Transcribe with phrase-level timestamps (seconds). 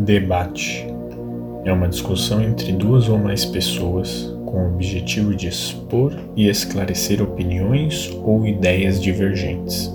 [0.00, 0.86] Debate
[1.62, 7.22] é uma discussão entre duas ou mais pessoas com o objetivo de expor e esclarecer
[7.22, 9.92] opiniões ou ideias divergentes.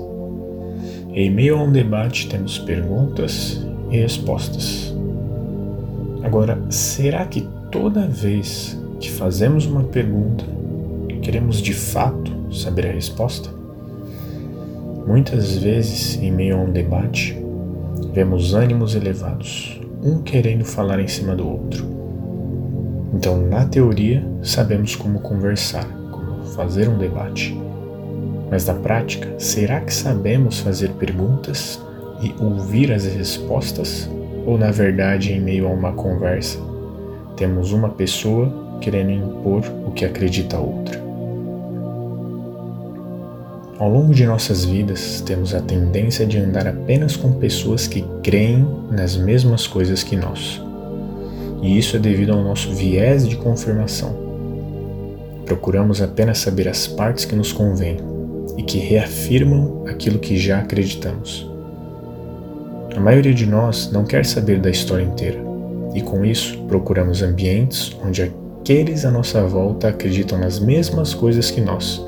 [1.12, 4.96] Em meio a um debate, temos perguntas e respostas.
[6.22, 7.42] Agora, será que
[7.72, 10.46] toda vez que fazemos uma pergunta,
[11.24, 13.50] queremos de fato saber a resposta?
[15.08, 17.36] Muitas vezes, em meio a um debate,
[18.14, 21.86] vemos ânimos elevados, um querendo falar em cima do outro.
[23.14, 27.58] Então, na teoria, sabemos como conversar, como fazer um debate.
[28.50, 31.82] Mas na prática, será que sabemos fazer perguntas
[32.22, 34.10] e ouvir as respostas?
[34.46, 36.60] Ou na verdade, em meio a uma conversa,
[37.36, 41.05] temos uma pessoa querendo impor o que acredita a outra?
[43.78, 48.66] Ao longo de nossas vidas, temos a tendência de andar apenas com pessoas que creem
[48.90, 50.62] nas mesmas coisas que nós.
[51.62, 54.16] E isso é devido ao nosso viés de confirmação.
[55.46, 57.98] Procuramos apenas saber as partes que nos convêm
[58.58, 61.46] e que reafirmam aquilo que já acreditamos.
[62.96, 65.44] A maioria de nós não quer saber da história inteira,
[65.94, 71.60] e com isso procuramos ambientes onde aqueles à nossa volta acreditam nas mesmas coisas que
[71.60, 72.02] nós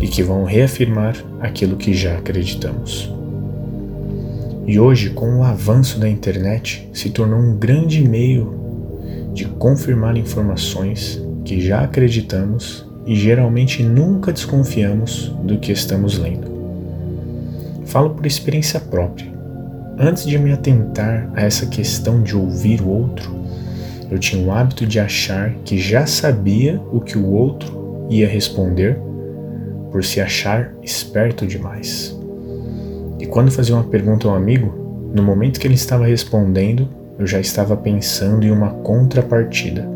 [0.00, 3.12] e que vão reafirmar aquilo que já acreditamos.
[4.66, 8.54] E hoje, com o avanço da internet, se tornou um grande meio
[9.34, 16.50] de confirmar informações que já acreditamos e geralmente nunca desconfiamos do que estamos lendo.
[17.84, 19.32] Falo por experiência própria.
[19.98, 23.34] Antes de me atentar a essa questão de ouvir o outro,
[24.10, 28.98] eu tinha o hábito de achar que já sabia o que o outro ia responder
[29.94, 32.18] por se achar esperto demais.
[33.20, 34.74] E quando fazia uma pergunta a um amigo,
[35.14, 39.88] no momento que ele estava respondendo, eu já estava pensando em uma contrapartida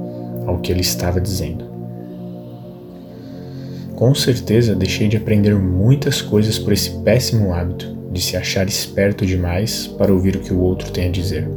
[0.46, 1.64] ao que ele estava dizendo.
[3.96, 9.26] Com certeza deixei de aprender muitas coisas por esse péssimo hábito de se achar esperto
[9.26, 11.48] demais para ouvir o que o outro tem a dizer.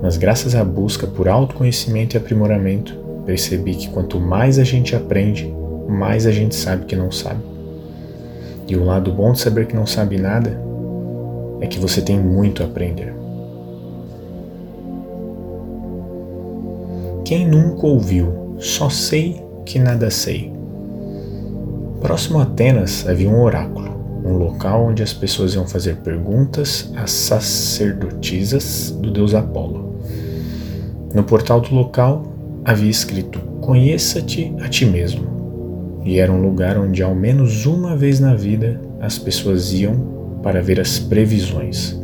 [0.00, 2.96] Mas graças à busca por autoconhecimento e aprimoramento,
[3.26, 5.52] percebi que quanto mais a gente aprende,
[5.88, 7.40] mais a gente sabe que não sabe.
[8.66, 10.58] E o lado bom de saber que não sabe nada
[11.60, 13.14] é que você tem muito a aprender.
[17.24, 20.52] Quem nunca ouviu, só sei que nada sei.
[22.00, 23.90] Próximo a Atenas havia um oráculo,
[24.24, 29.96] um local onde as pessoas iam fazer perguntas às sacerdotisas do deus Apolo.
[31.14, 32.24] No portal do local
[32.64, 35.31] havia escrito: Conheça-te a ti mesmo
[36.04, 40.62] e era um lugar onde ao menos uma vez na vida as pessoas iam para
[40.62, 41.98] ver as previsões.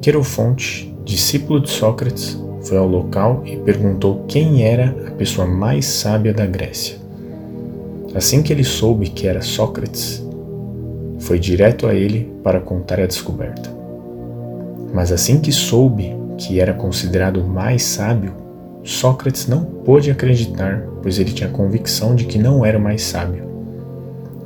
[0.00, 6.32] Querofonte, discípulo de Sócrates, foi ao local e perguntou quem era a pessoa mais sábia
[6.32, 6.96] da Grécia.
[8.14, 10.24] Assim que ele soube que era Sócrates,
[11.20, 13.70] foi direto a ele para contar a descoberta.
[14.92, 18.32] Mas assim que soube que era considerado mais sábio,
[18.88, 23.44] Sócrates não pôde acreditar, pois ele tinha convicção de que não era mais sábio,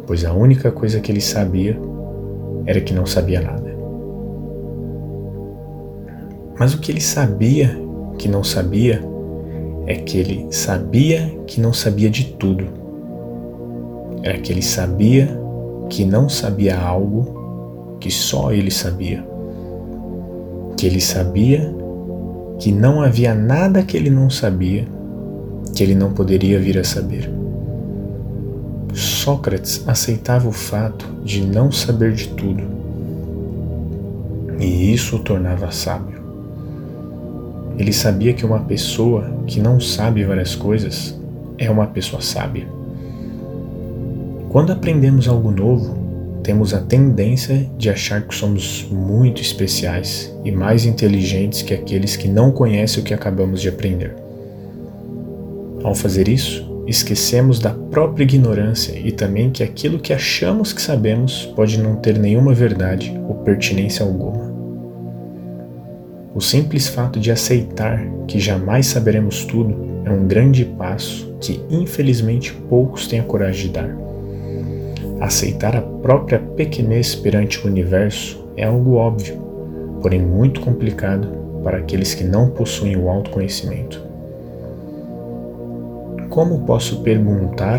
[0.04, 1.78] pois a única coisa que ele sabia
[2.66, 3.72] era que não sabia nada.
[6.58, 7.78] Mas o que ele sabia
[8.18, 9.00] que não sabia
[9.86, 12.66] é que ele sabia que não sabia de tudo.
[14.24, 15.40] Era que ele sabia
[15.88, 19.24] que não sabia algo que só ele sabia.
[20.76, 21.81] Que ele sabia
[22.62, 24.86] que não havia nada que ele não sabia,
[25.74, 27.28] que ele não poderia vir a saber.
[28.94, 32.62] Sócrates aceitava o fato de não saber de tudo,
[34.60, 36.22] e isso o tornava sábio.
[37.76, 41.18] Ele sabia que uma pessoa que não sabe várias coisas
[41.58, 42.68] é uma pessoa sábia.
[44.50, 45.98] Quando aprendemos algo novo,
[46.42, 52.28] temos a tendência de achar que somos muito especiais e mais inteligentes que aqueles que
[52.28, 54.14] não conhecem o que acabamos de aprender.
[55.82, 61.46] Ao fazer isso, esquecemos da própria ignorância e também que aquilo que achamos que sabemos
[61.56, 64.52] pode não ter nenhuma verdade ou pertinência alguma.
[66.34, 72.52] O simples fato de aceitar que jamais saberemos tudo é um grande passo que, infelizmente,
[72.68, 74.11] poucos têm a coragem de dar.
[75.22, 79.36] Aceitar a própria pequenez perante o universo é algo óbvio,
[80.02, 81.28] porém muito complicado
[81.62, 84.04] para aqueles que não possuem o autoconhecimento.
[86.28, 87.78] Como posso perguntar,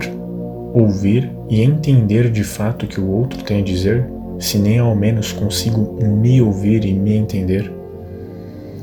[0.74, 4.08] ouvir e entender de fato o que o outro tem a dizer,
[4.40, 7.70] se nem ao menos consigo me ouvir e me entender?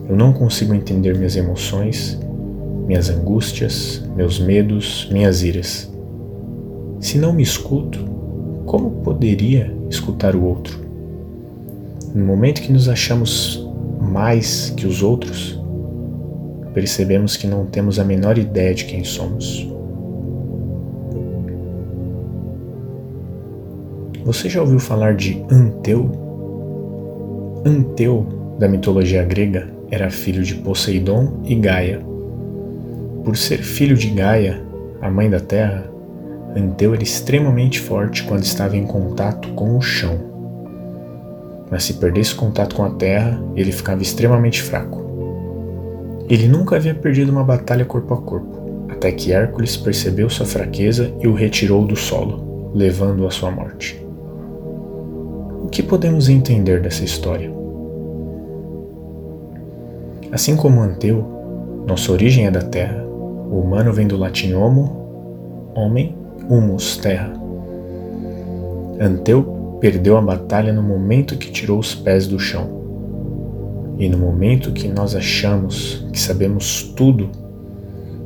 [0.07, 2.21] Eu não consigo entender minhas emoções,
[2.87, 5.91] minhas angústias, meus medos, minhas iras.
[7.01, 8.10] Se não me escuto,
[8.71, 10.79] como poderia escutar o outro?
[12.15, 13.69] No momento que nos achamos
[14.01, 15.61] mais que os outros,
[16.73, 19.69] percebemos que não temos a menor ideia de quem somos.
[24.25, 26.09] Você já ouviu falar de Anteu?
[27.67, 28.25] Anteu,
[28.57, 32.01] da mitologia grega, era filho de Poseidon e Gaia.
[33.25, 34.63] Por ser filho de Gaia,
[35.03, 35.91] a mãe da terra,
[36.57, 40.19] Anteu era extremamente forte quando estava em contato com o chão.
[41.71, 45.01] Mas se perdesse contato com a terra, ele ficava extremamente fraco.
[46.29, 51.13] Ele nunca havia perdido uma batalha corpo a corpo, até que Hércules percebeu sua fraqueza
[51.21, 54.05] e o retirou do solo, levando-o à sua morte.
[55.63, 57.53] O que podemos entender dessa história?
[60.33, 61.25] Assim como Anteu,
[61.87, 66.17] nossa origem é da terra, o humano vem do latim homo, homem,
[66.51, 67.33] humus, terra.
[69.01, 72.81] Anteu perdeu a batalha no momento que tirou os pés do chão.
[73.97, 77.31] E no momento que nós achamos que sabemos tudo,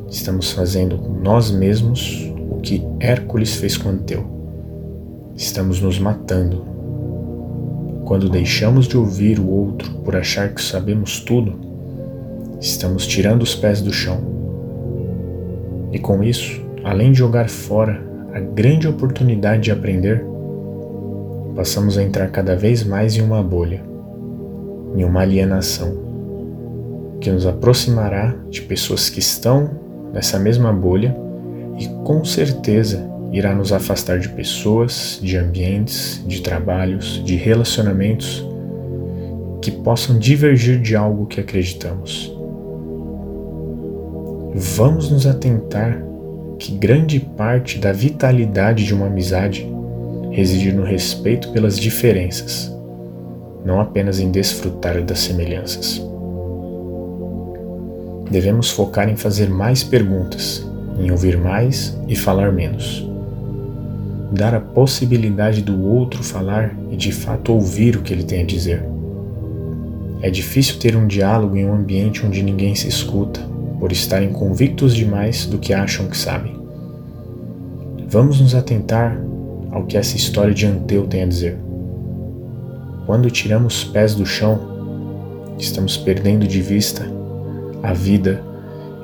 [0.08, 4.24] estamos fazendo com nós mesmos o que Hércules fez com Anteu.
[5.36, 6.64] Estamos nos matando.
[8.06, 11.58] Quando deixamos de ouvir o outro por achar que sabemos tudo,
[12.60, 14.20] estamos tirando os pés do chão.
[15.92, 20.26] E com isso, além de jogar fora a grande oportunidade de aprender,
[21.54, 23.80] passamos a entrar cada vez mais em uma bolha,
[24.96, 25.96] em uma alienação,
[27.20, 29.70] que nos aproximará de pessoas que estão
[30.12, 31.16] nessa mesma bolha
[31.78, 38.44] e com certeza irá nos afastar de pessoas, de ambientes, de trabalhos, de relacionamentos
[39.62, 42.36] que possam divergir de algo que acreditamos.
[44.56, 46.13] Vamos nos atentar
[46.64, 49.70] que grande parte da vitalidade de uma amizade
[50.30, 52.74] reside no respeito pelas diferenças,
[53.62, 56.02] não apenas em desfrutar das semelhanças.
[58.30, 60.66] Devemos focar em fazer mais perguntas,
[60.98, 63.06] em ouvir mais e falar menos.
[64.32, 68.46] Dar a possibilidade do outro falar e de fato ouvir o que ele tem a
[68.46, 68.82] dizer.
[70.22, 73.40] É difícil ter um diálogo em um ambiente onde ninguém se escuta,
[73.78, 76.53] por estarem convictos demais do que acham que sabem.
[78.14, 79.20] Vamos nos atentar
[79.72, 81.58] ao que essa história de Anteu tem a dizer.
[83.06, 87.04] Quando tiramos os pés do chão, estamos perdendo de vista
[87.82, 88.40] a vida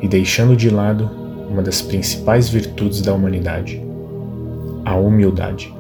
[0.01, 1.11] e deixando de lado
[1.51, 3.83] uma das principais virtudes da humanidade,
[4.85, 5.75] a humildade.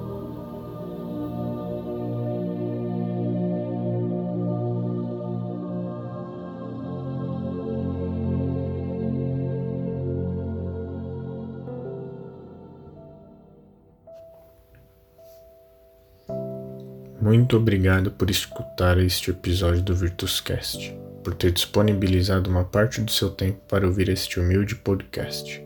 [17.30, 23.30] Muito obrigado por escutar este episódio do Virtuscast, por ter disponibilizado uma parte do seu
[23.30, 25.64] tempo para ouvir este humilde podcast.